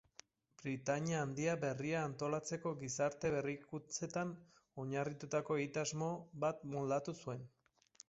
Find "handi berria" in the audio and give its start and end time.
1.25-1.99